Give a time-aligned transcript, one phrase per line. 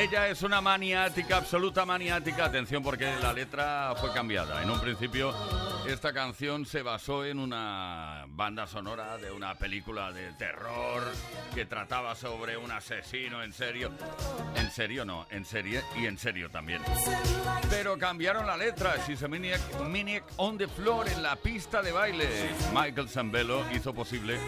[0.00, 2.46] Ella es una maniática, absoluta maniática.
[2.46, 4.62] Atención porque la letra fue cambiada.
[4.62, 5.34] En un principio
[5.90, 11.02] esta canción se basó en una banda sonora de una película de terror
[11.54, 13.90] que trataba sobre un asesino en serio.
[14.54, 16.80] En serio no, en serie y en serio también.
[17.68, 18.94] Pero cambiaron la letra.
[19.04, 22.28] She's a maniac, on the floor en la pista de baile.
[22.72, 24.38] Michael Zambello hizo posible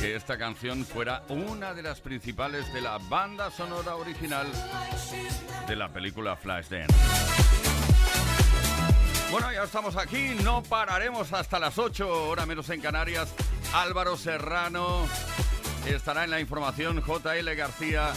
[0.00, 4.46] que esta canción fuera una de las principales de la banda sonora original
[5.68, 7.65] de la película Flashdance.
[9.36, 13.28] Bueno, ya estamos aquí, no pararemos hasta las 8, hora menos en Canarias.
[13.74, 15.06] Álvaro Serrano
[15.86, 18.14] estará en la información, JL García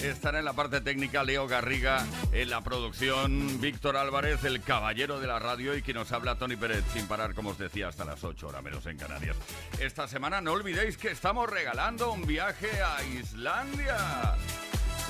[0.00, 5.26] estará en la parte técnica, Leo Garriga en la producción, Víctor Álvarez, el caballero de
[5.26, 8.22] la radio y quien nos habla Tony Pérez, sin parar, como os decía, hasta las
[8.22, 9.36] 8, hora menos en Canarias.
[9.80, 14.36] Esta semana no olvidéis que estamos regalando un viaje a Islandia.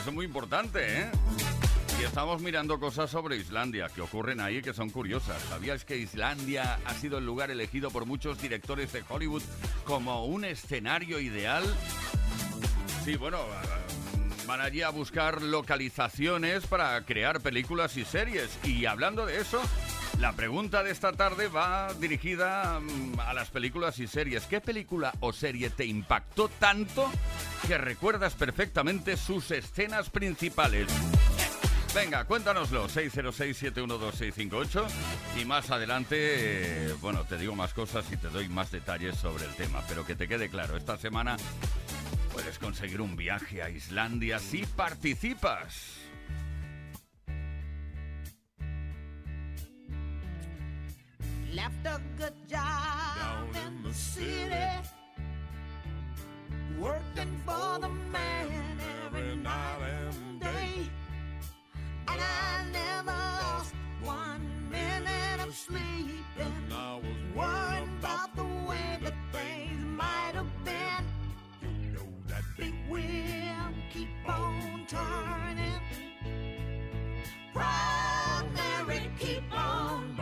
[0.01, 1.11] Eso es muy importante, ¿eh?
[2.01, 5.43] Y estamos mirando cosas sobre Islandia que ocurren ahí que son curiosas.
[5.51, 9.43] ¿Sabías que Islandia ha sido el lugar elegido por muchos directores de Hollywood
[9.85, 11.63] como un escenario ideal?
[13.05, 13.41] Sí, bueno,
[14.47, 18.49] van allí a buscar localizaciones para crear películas y series.
[18.65, 19.61] Y hablando de eso,
[20.21, 24.47] la pregunta de esta tarde va dirigida mm, a las películas y series.
[24.47, 27.11] ¿Qué película o serie te impactó tanto
[27.67, 30.87] que recuerdas perfectamente sus escenas principales?
[31.93, 34.87] Venga, cuéntanoslo, 606-712-658
[35.41, 36.17] y más adelante,
[36.89, 40.07] eh, bueno, te digo más cosas y te doy más detalles sobre el tema, pero
[40.07, 41.37] que te quede claro, esta semana
[42.33, 45.97] puedes conseguir un viaje a Islandia si participas.
[51.53, 54.55] Left a good job in the city,
[56.79, 58.79] working for the man
[59.09, 60.30] every night and.
[62.11, 66.25] And I never lost one minute of sleep.
[66.39, 71.05] And I was worried about the way that things might have been.
[71.83, 75.81] You know that big wheel keep on turning.
[77.53, 80.17] Proud Mary keep on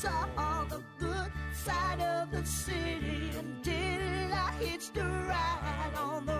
[0.00, 6.39] saw the good side of the city until I hitched a ride on the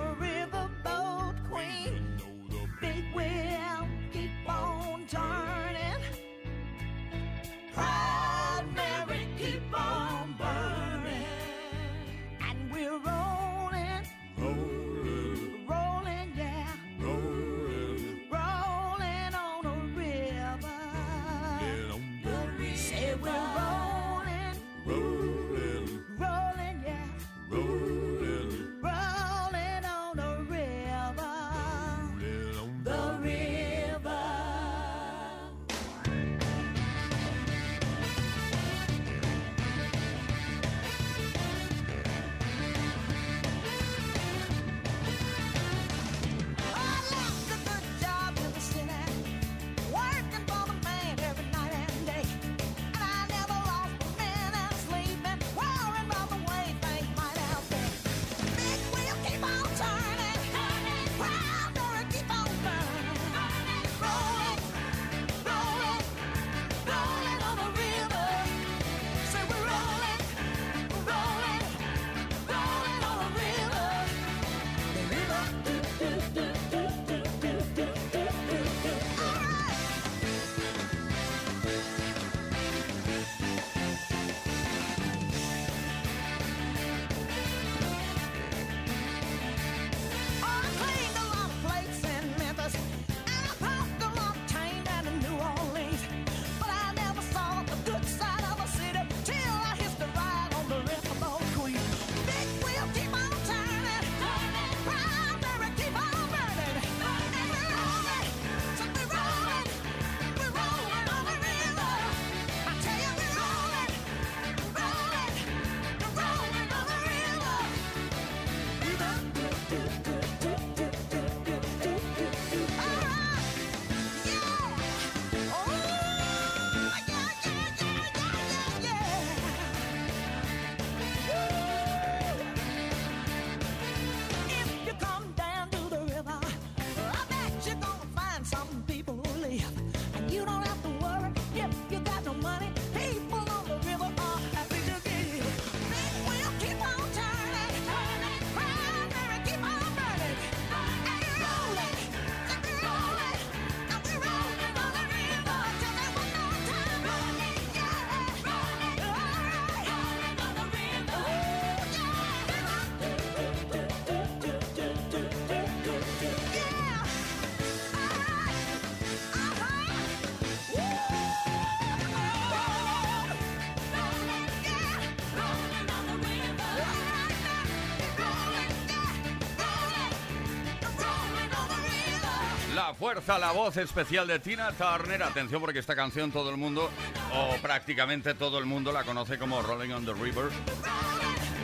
[183.01, 185.23] fuerza, la voz especial de Tina Turner.
[185.23, 186.91] Atención porque esta canción todo el mundo
[187.35, 190.51] o prácticamente todo el mundo la conoce como Rolling on the River,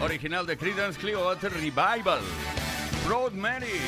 [0.00, 2.20] original de Creedence Clearwater Revival,
[3.06, 3.82] Road Mary,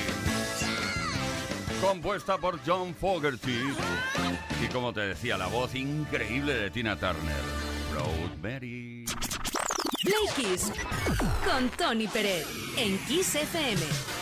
[1.80, 3.72] compuesta por John Fogerty
[4.62, 7.42] y como te decía, la voz increíble de Tina Turner,
[7.94, 9.06] Road Mary.
[11.44, 14.17] Con Tony Pérez en Kiss FM.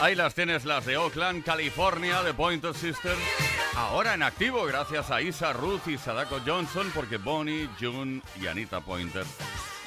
[0.00, 3.18] Ahí las tienes, las de Oakland, California, de Pointer Sisters.
[3.76, 8.80] Ahora en activo, gracias a Isa Ruth y Sadako Johnson, porque Bonnie, June y Anita
[8.80, 9.26] Pointer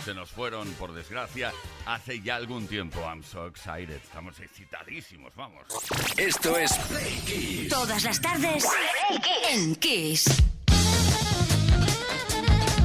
[0.05, 1.51] se nos fueron, por desgracia,
[1.87, 2.99] hace ya algún tiempo.
[2.99, 3.95] I'm so excited.
[4.03, 5.63] Estamos excitadísimos, vamos.
[6.15, 7.69] Esto es Play Kiss.
[7.69, 8.65] Todas las tardes
[9.49, 10.52] en Kiss.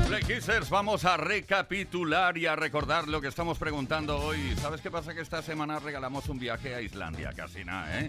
[0.08, 0.22] Play
[0.70, 4.56] vamos a recapitular y a recordar lo que estamos preguntando hoy.
[4.56, 5.12] ¿Sabes qué pasa?
[5.12, 8.08] Que esta semana regalamos un viaje a Islandia, casi nada, ¿eh?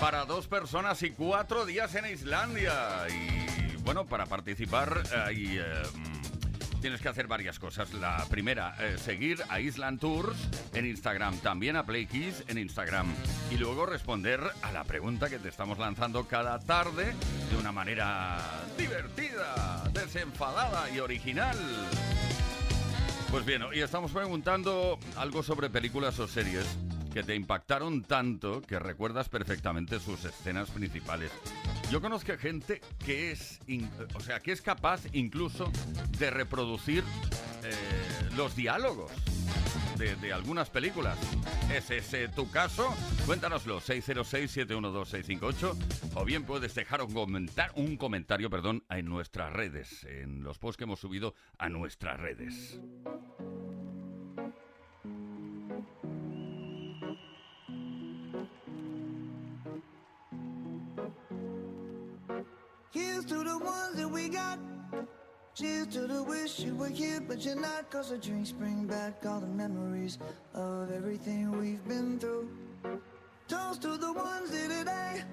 [0.00, 2.72] Para dos personas y cuatro días en Islandia.
[3.10, 6.41] Y bueno, para participar hay, eh, mm,
[6.82, 7.94] tienes que hacer varias cosas.
[7.94, 10.36] La primera, eh, seguir a Island Tours
[10.74, 13.06] en Instagram, también a Play Kiss en Instagram.
[13.52, 17.14] Y luego responder a la pregunta que te estamos lanzando cada tarde
[17.50, 18.40] de una manera
[18.76, 21.56] divertida, desenfadada y original.
[23.30, 26.66] Pues bien, y estamos preguntando algo sobre películas o series
[27.12, 31.30] que te impactaron tanto que recuerdas perfectamente sus escenas principales.
[31.90, 33.60] Yo conozco gente que es,
[34.14, 35.70] o sea, que es capaz incluso
[36.18, 37.04] de reproducir
[37.64, 37.74] eh,
[38.36, 39.12] los diálogos
[39.96, 41.18] de, algunas películas.
[41.72, 42.94] ¿Es ese tu caso?
[43.26, 50.58] Cuéntanoslo, 606-712-658 o bien puedes dejar un, un comentario perdón, en nuestras redes, en los
[50.58, 52.80] posts que hemos subido a nuestras redes.
[62.92, 64.58] Here's to the ones that we got.
[65.54, 67.90] Cheers to the wish you were here, but you're not.
[67.90, 70.18] Cause the drinks bring back all the memories
[70.52, 72.50] of everything we've been through.
[73.48, 75.24] Toast to the ones here today.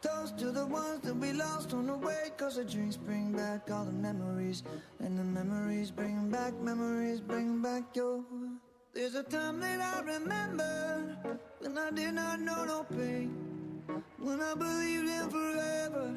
[0.00, 2.32] Toast to the ones that we lost on the way.
[2.36, 4.64] Cause the drinks bring back all the memories.
[4.98, 8.24] And the memories bring back, memories bring back your.
[8.92, 13.84] There's a time that I remember when I did not know no pain.
[14.18, 16.16] When I believed in forever,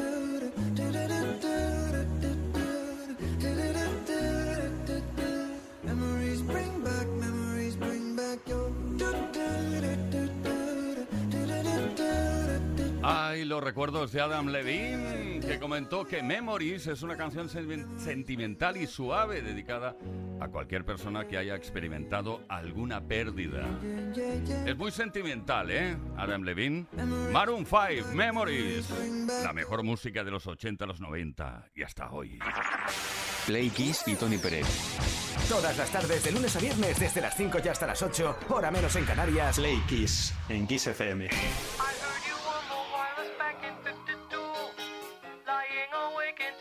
[13.51, 18.87] los recuerdos de Adam Levine, que comentó que Memories es una canción sen- sentimental y
[18.87, 19.93] suave dedicada
[20.39, 23.67] a cualquier persona que haya experimentado alguna pérdida.
[24.65, 25.97] Es muy sentimental, ¿eh?
[26.15, 26.85] Adam Levine.
[27.33, 28.89] Maroon 5, Memories.
[29.43, 32.39] La mejor música de los 80, los 90 y hasta hoy.
[33.45, 34.65] Play Kiss y Tony Pérez.
[35.49, 38.71] Todas las tardes, de lunes a viernes, desde las 5 y hasta las 8, hora
[38.71, 39.57] menos en Canarias.
[39.57, 41.27] Play Kiss en Kiss FM.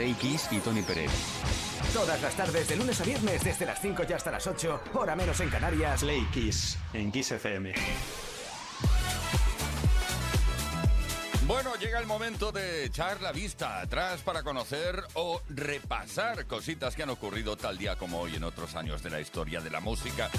[0.00, 1.10] Play Kiss y Tony Pérez.
[1.92, 5.14] Todas las tardes, de lunes a viernes, desde las 5 y hasta las 8, hora
[5.14, 6.00] menos en Canarias.
[6.00, 7.74] Play Kiss en Kiss FM.
[11.46, 17.02] Bueno, llega el momento de echar la vista atrás para conocer o repasar cositas que
[17.02, 20.30] han ocurrido tal día como hoy en otros años de la historia de la música.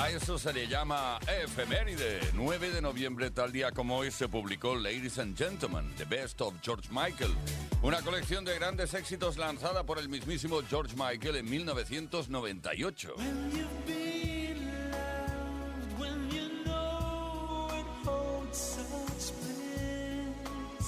[0.00, 2.20] A eso se le llama efeméride.
[2.34, 6.54] 9 de noviembre, tal día como hoy, se publicó Ladies and Gentlemen, The Best of
[6.62, 7.34] George Michael,
[7.82, 13.14] una colección de grandes éxitos lanzada por el mismísimo George Michael en 1998.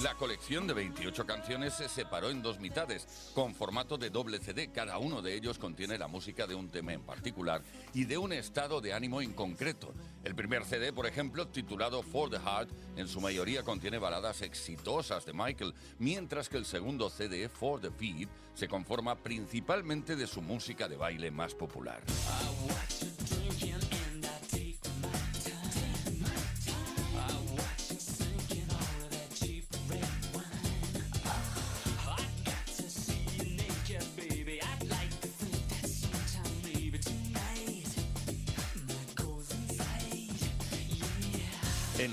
[0.02, 4.70] La colección de 28 canciones se separó en dos mitades, con formato de doble CD.
[4.72, 8.32] Cada uno de ellos contiene la música de un tema en particular y de un
[8.32, 9.92] estado de ánimo en concreto.
[10.24, 15.26] El primer CD, por ejemplo, titulado For the Heart, en su mayoría contiene baladas exitosas
[15.26, 20.40] de Michael, mientras que el segundo CD, For the Feet, se conforma principalmente de su
[20.40, 22.00] música de baile más popular.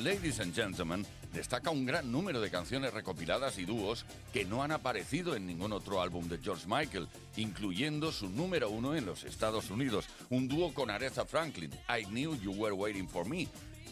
[0.08, 4.72] Ladies and Gentlemen destaca un gran número de canciones recopiladas y dúos que no han
[4.72, 9.70] aparecido en ningún otro álbum de George Michael, incluyendo su número uno en los Estados
[9.70, 13.50] Unidos, un dúo con Aretha Franklin, I Knew You Were Waiting for Me.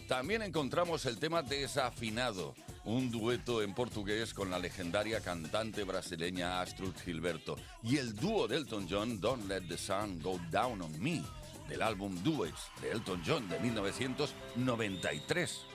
[0.08, 6.96] También encontramos el tema Desafinado, un dueto en portugués con la legendaria cantante brasileña Astrud
[7.04, 11.22] Gilberto, y el dúo de Elton John, Don't Let the Sun Go Down on Me,
[11.68, 15.75] del álbum Duets de Elton John de 1993.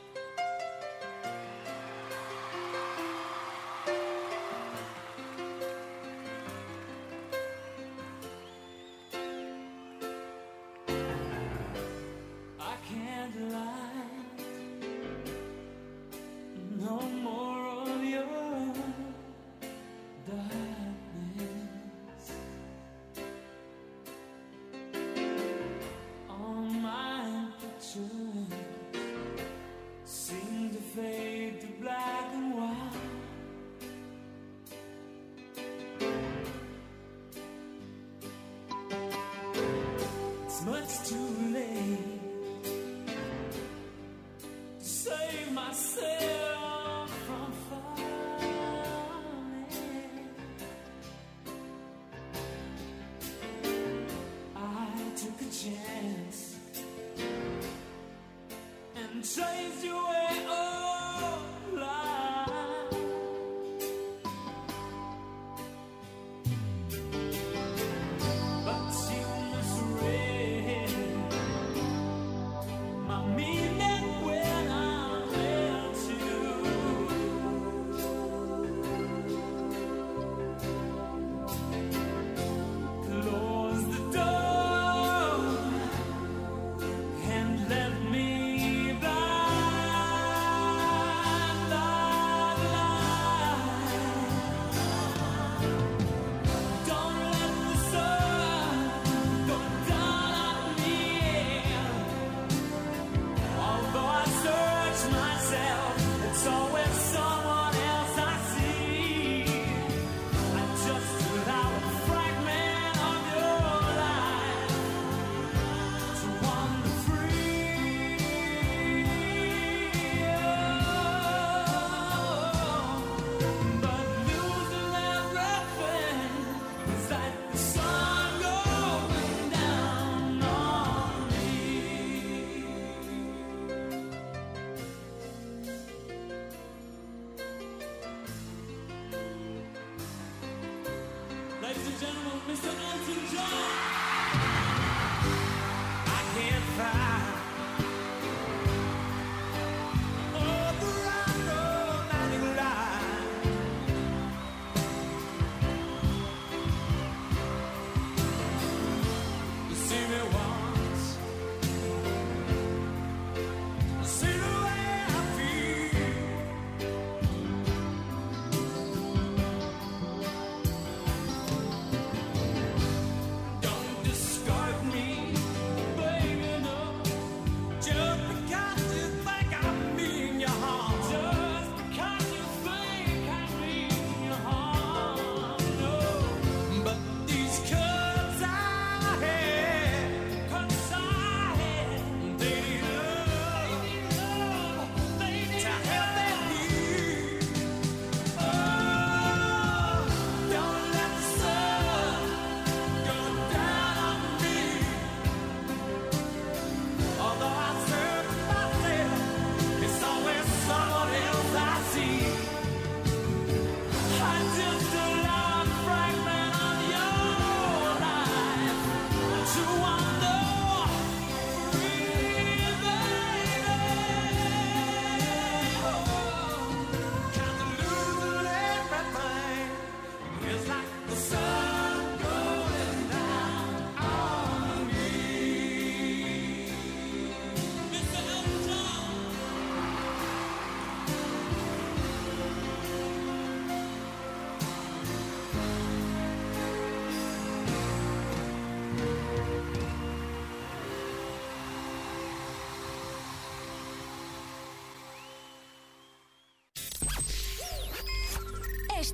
[142.00, 142.68] Gentlemen, Mr.
[142.68, 143.79] Elton John.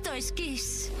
[0.07, 0.96] Esto es Kiss.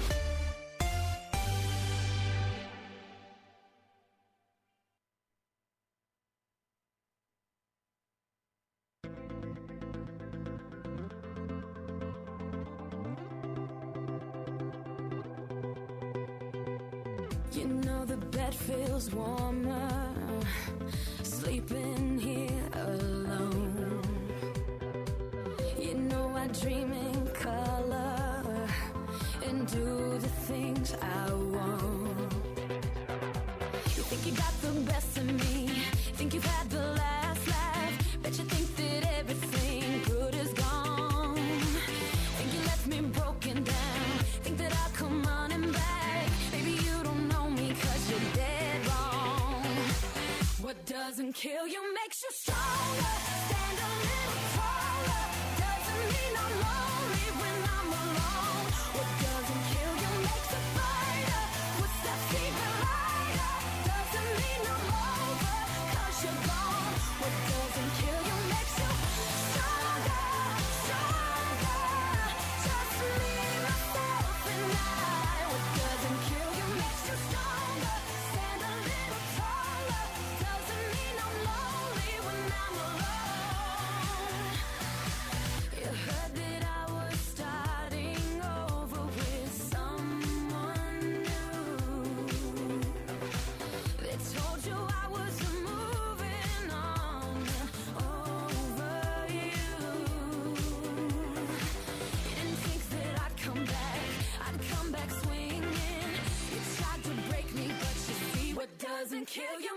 [109.17, 109.76] and kill you.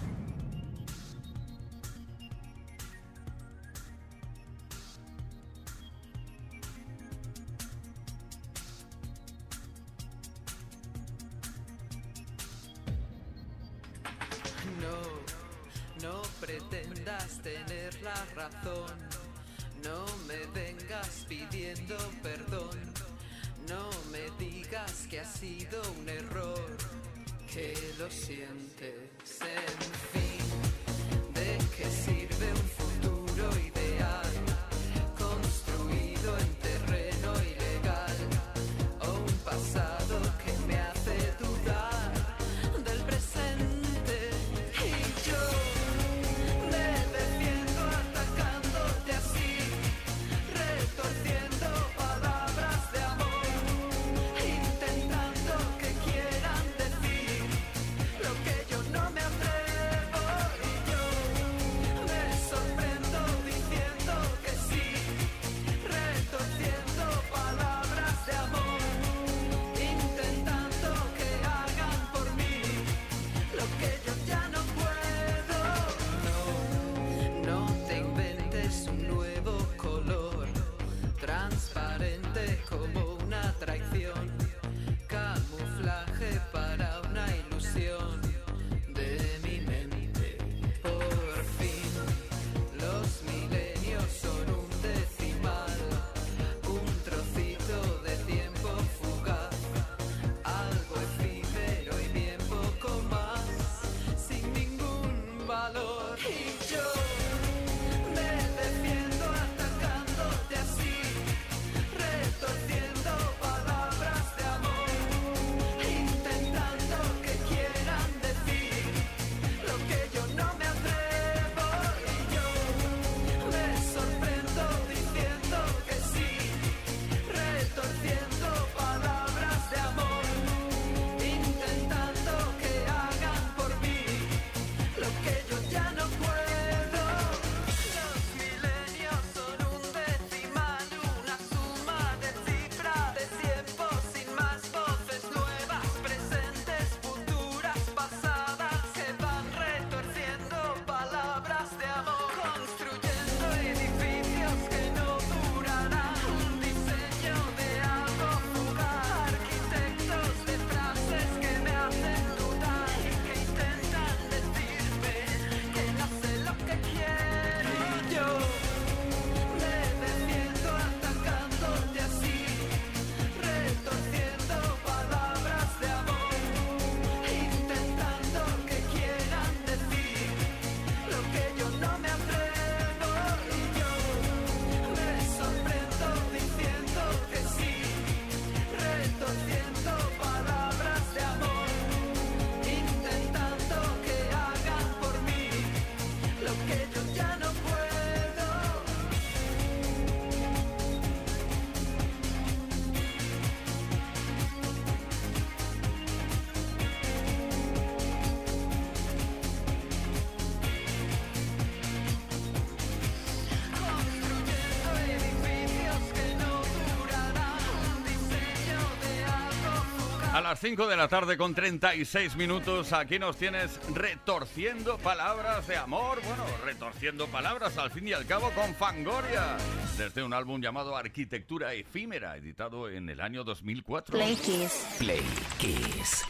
[220.51, 226.19] Las 5 de la tarde con 36 minutos, aquí nos tienes retorciendo palabras de amor.
[226.25, 229.55] Bueno, retorciendo palabras al fin y al cabo con Fangoria.
[229.97, 234.17] Desde un álbum llamado Arquitectura Efímera, editado en el año 2004.
[234.17, 234.87] Play Kiss.
[234.99, 235.23] Play
[235.57, 236.25] Kiss.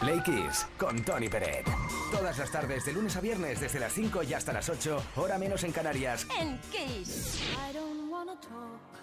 [0.00, 1.66] Play Kiss con Tony Peret.
[2.10, 5.38] Todas las tardes, de lunes a viernes, desde las 5 y hasta las 8, hora
[5.38, 6.26] menos en Canarias.
[6.36, 7.40] En Kiss.
[7.70, 8.99] I don't wanna talk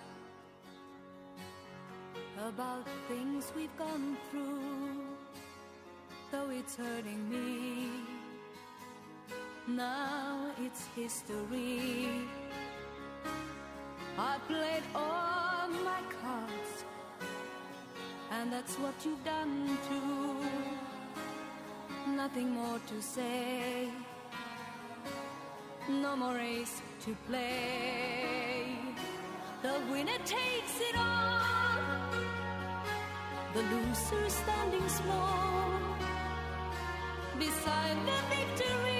[2.40, 5.02] about things we've gone through,
[6.32, 7.90] though it's hurting me.
[9.68, 12.10] Now it's history.
[14.18, 16.86] I played all my cards,
[18.32, 20.36] and that's what you've done too.
[22.16, 23.90] Nothing more to say,
[25.90, 28.68] no more race to play.
[29.64, 31.67] The winner takes it all.
[33.54, 35.80] The loser standing small
[37.40, 38.97] beside the victory.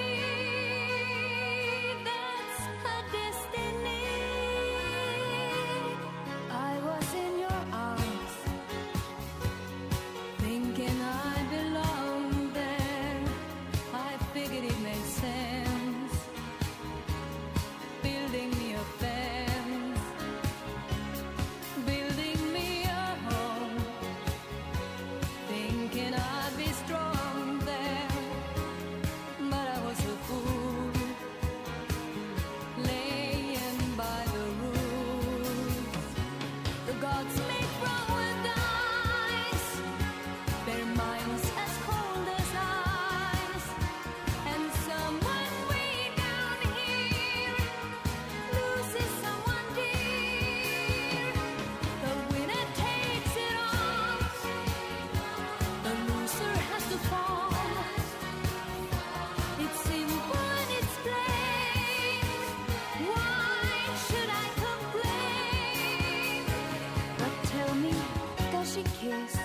[69.00, 69.36] Kiss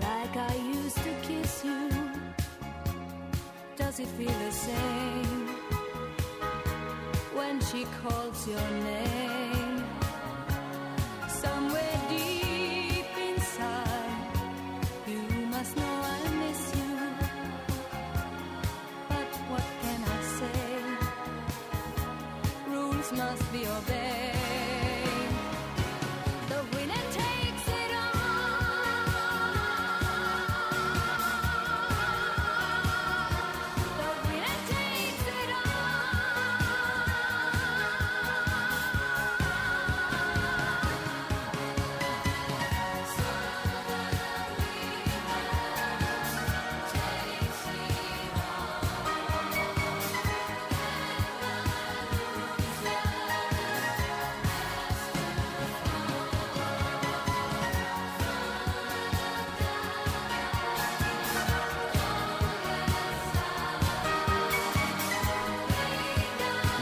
[0.00, 1.90] like I used to kiss you?
[3.76, 5.48] Does it feel the same
[7.34, 9.84] when she calls your name?
[11.28, 14.36] Somewhere deep inside,
[15.06, 15.22] you
[15.54, 16.94] must know I miss you.
[19.08, 20.60] But what can I say?
[22.68, 24.03] Rules must be obeyed.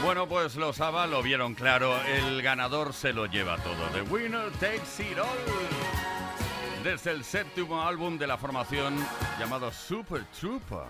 [0.03, 1.97] Bueno, pues los ABBA lo vieron claro.
[2.03, 3.87] El ganador se lo lleva todo.
[3.93, 6.83] The winner takes it all.
[6.83, 8.95] Desde el séptimo álbum de la formación
[9.39, 10.83] llamado Super Trooper.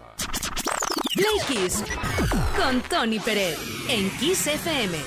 [1.13, 1.83] Play Kiss
[2.57, 3.57] con Tony Peret.
[3.87, 4.97] En Kiss FM.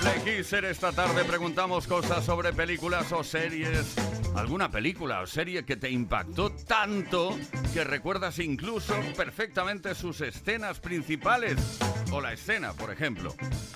[0.00, 3.96] Play Kisser, esta tarde preguntamos cosas sobre películas o series.
[4.40, 7.38] ¿Alguna película o serie que te impactó tanto
[7.74, 11.78] que recuerdas incluso perfectamente sus escenas principales?
[12.10, 13.34] O la escena, por ejemplo,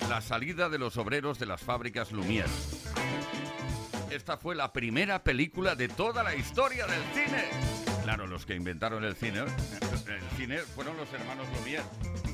[0.09, 2.49] la salida de los obreros de las fábricas Lumière.
[4.09, 7.94] Esta fue la primera película de toda la historia del cine.
[8.05, 11.81] Claro, los que inventaron el cine, el cine fueron los hermanos Lumière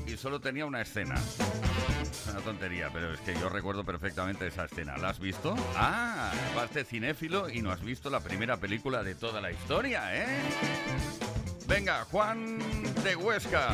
[0.06, 1.14] y solo tenía una escena.
[1.14, 4.98] Es una tontería, pero es que yo recuerdo perfectamente esa escena.
[4.98, 5.56] ¿La has visto?
[5.74, 6.30] Ah,
[6.74, 10.42] de cinéfilo y no has visto la primera película de toda la historia, ¿eh?
[11.66, 12.58] Venga, Juan
[13.02, 13.70] de Huesca.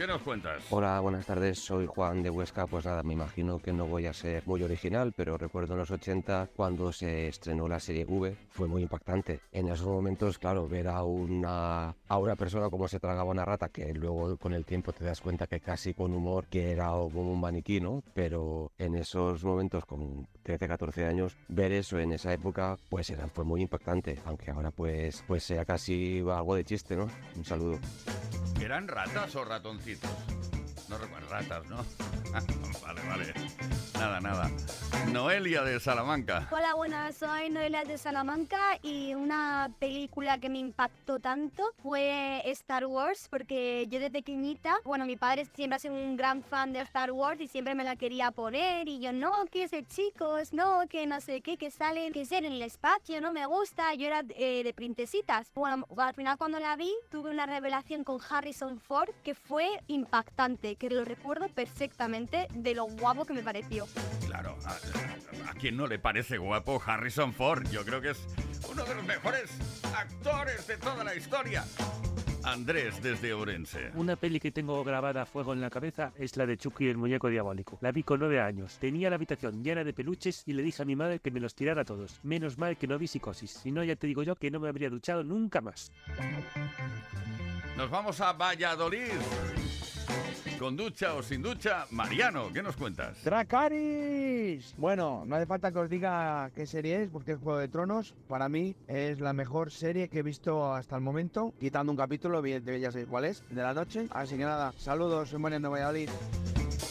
[0.00, 0.64] ¿Qué nos cuentas?
[0.70, 2.66] Hola, buenas tardes, soy Juan de Huesca.
[2.66, 5.90] Pues nada, me imagino que no voy a ser muy original, pero recuerdo en los
[5.90, 9.40] 80 cuando se estrenó la serie V, fue muy impactante.
[9.52, 13.68] En esos momentos, claro, ver a una, a una persona como se tragaba una rata,
[13.68, 17.30] que luego con el tiempo te das cuenta que casi con humor, que era como
[17.30, 18.02] un maniquí, ¿no?
[18.14, 23.28] Pero en esos momentos, con 13, 14 años, ver eso en esa época, pues era,
[23.28, 27.06] fue muy impactante, aunque ahora pues, pues sea casi algo de chiste, ¿no?
[27.36, 27.78] Un saludo.
[28.62, 29.89] ¿Eran ratas o ratoncitos?
[29.96, 30.49] poquitos.
[30.90, 31.76] No recuerdo, ratas, ¿no?
[32.82, 33.34] vale, vale.
[33.94, 34.50] Nada, nada.
[35.12, 36.48] Noelia de Salamanca.
[36.50, 42.86] Hola, buenas, soy Noelia de Salamanca y una película que me impactó tanto fue Star
[42.86, 46.80] Wars porque yo de pequeñita, bueno, mi padre siempre ha sido un gran fan de
[46.80, 50.52] Star Wars y siempre me la quería poner y yo no, que es de chicos,
[50.52, 53.94] no, que no sé qué, que salen, que ser en el espacio, no me gusta,
[53.94, 55.52] yo era eh, de princesitas.
[55.54, 60.76] Bueno, al final cuando la vi tuve una revelación con Harrison Ford que fue impactante,
[60.80, 63.86] que lo recuerdo perfectamente de lo guapo que me pareció.
[64.26, 67.68] Claro, a, a quien no le parece guapo Harrison Ford?
[67.70, 68.26] Yo creo que es
[68.72, 69.50] uno de los mejores
[69.94, 71.64] actores de toda la historia.
[72.42, 73.90] Andrés desde Orense.
[73.94, 76.96] Una peli que tengo grabada a fuego en la cabeza es la de Chucky el
[76.96, 77.76] muñeco diabólico.
[77.82, 78.78] La vi con nueve años.
[78.78, 81.54] Tenía la habitación llena de peluches y le dije a mi madre que me los
[81.54, 82.18] tirara todos.
[82.22, 83.50] Menos mal que no vi psicosis.
[83.50, 85.92] Si no, ya te digo yo que no me habría duchado nunca más.
[87.76, 89.12] Nos vamos a Valladolid.
[90.58, 93.24] Con ducha o sin ducha, Mariano, ¿qué nos cuentas?
[93.24, 94.74] ¡Dracaris!
[94.76, 98.14] Bueno, no hace falta que os diga qué serie es, porque es Juego de Tronos.
[98.28, 102.40] Para mí es la mejor serie que he visto hasta el momento, quitando un capítulo,
[102.40, 104.06] evidentemente ya sabéis cuál es, de la noche.
[104.10, 106.10] Así que nada, saludos, soy Mariano Valladolid.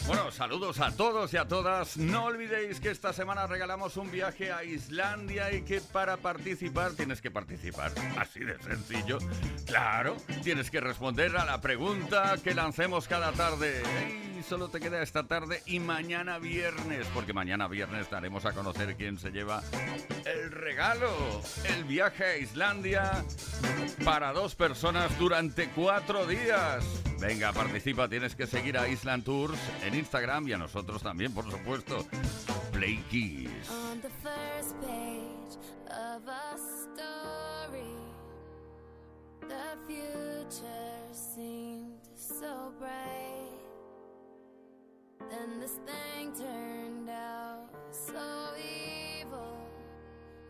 [0.09, 1.95] Bueno, saludos a todos y a todas.
[1.95, 7.21] No olvidéis que esta semana regalamos un viaje a Islandia y que para participar tienes
[7.21, 7.91] que participar.
[8.17, 9.19] Así de sencillo.
[9.67, 13.83] Claro, tienes que responder a la pregunta que lancemos cada tarde.
[14.39, 18.95] Y solo te queda esta tarde y mañana viernes, porque mañana viernes daremos a conocer
[18.95, 19.61] quién se lleva
[20.25, 21.11] el regalo.
[21.77, 23.23] El viaje a Islandia
[24.03, 26.83] para dos personas durante cuatro días.
[27.19, 31.49] Venga, participa, tienes que seguir a Island Tours en Instagram y a nosotros también, por
[31.51, 32.05] supuesto.
[32.71, 33.49] Play Kiss.
[33.69, 35.57] On the first page
[35.87, 37.97] of a story,
[39.41, 43.59] the future seemed so bright.
[45.29, 49.57] Then this thing turned out so evil.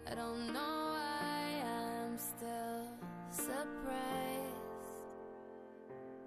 [0.09, 2.87] I don't know why I'm still
[3.31, 4.38] surprised.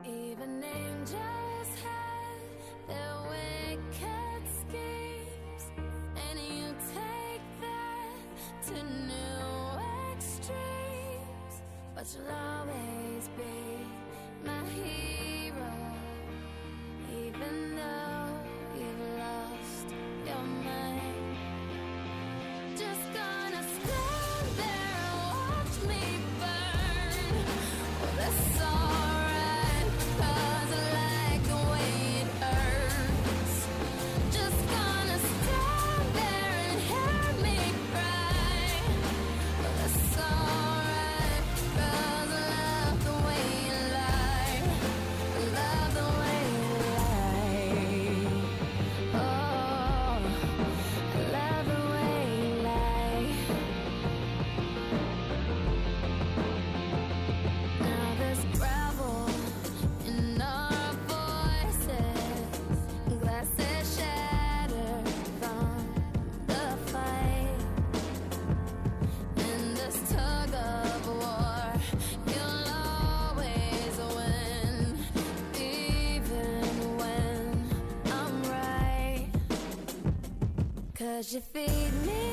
[0.05, 5.65] Even angels have their wicked schemes,
[6.17, 7.41] and you take
[8.67, 9.79] to new
[10.13, 11.55] extremes.
[11.95, 13.87] But you'll always be
[14.45, 15.73] my hero,
[17.11, 18.02] even though
[81.23, 82.32] Cause you feed me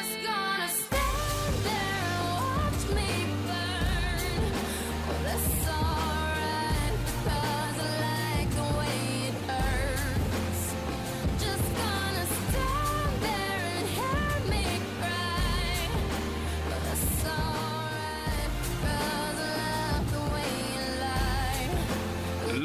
[0.00, 0.39] just go.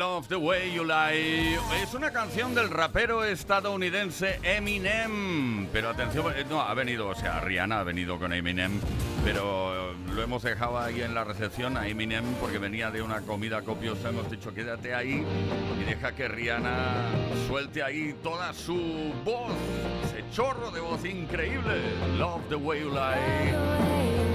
[0.06, 1.56] Love the Way You Lie.
[1.82, 5.66] Es una canción del rapero estadounidense Eminem.
[5.74, 8.80] Pero atención, eh, no, ha venido, o sea, Rihanna ha venido con Eminem.
[9.24, 13.64] Pero lo hemos dejado ahí en la recepción a Eminem porque venía de una comida
[13.64, 14.10] copiosa.
[14.10, 15.26] Hemos dicho, quédate ahí
[15.82, 16.94] y deja que Rihanna
[17.48, 19.54] suelte ahí toda su voz,
[20.04, 21.82] ese chorro de voz increíble.
[22.20, 24.35] Love the Way You Lie.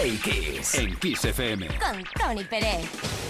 [0.00, 0.74] Play Kiss.
[0.76, 1.66] En Kiss FM.
[1.80, 3.27] Con Tony Pérez.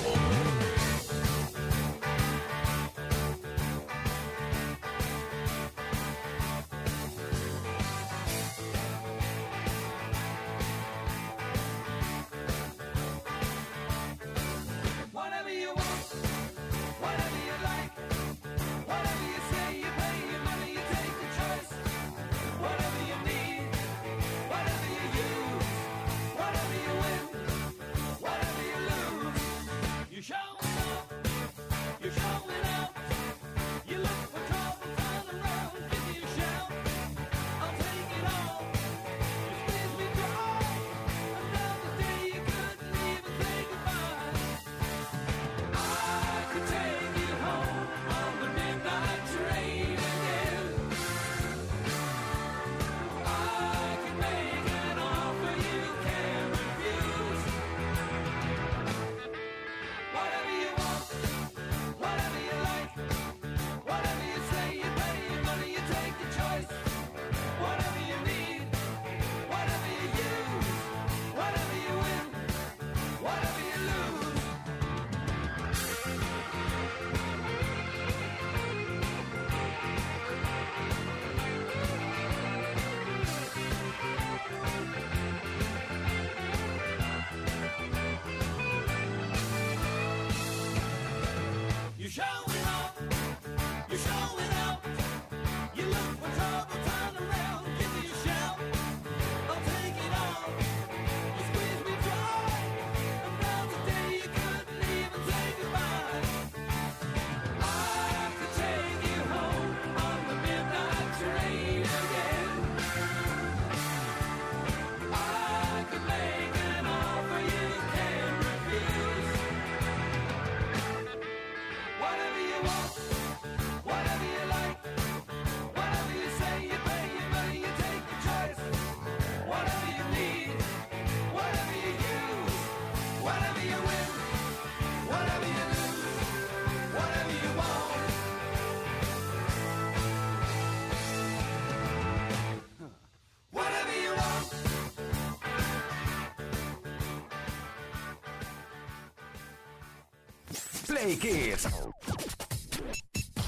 [151.09, 151.67] Play Kids.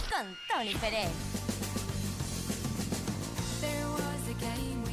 [0.08, 1.10] Con Tony Pérez.
[3.60, 4.89] There was a game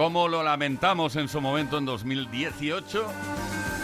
[0.00, 3.06] Como lo lamentamos en su momento en 2018,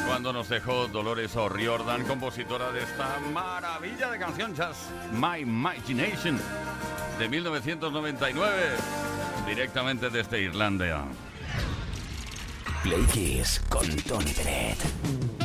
[0.07, 6.41] cuando nos dejó Dolores O'Riordan, compositora de esta maravilla de canción Just My Imagination
[7.19, 8.51] de 1999,
[9.47, 11.05] directamente desde Irlanda.
[12.83, 15.36] Play Kiss con Tony Pérez.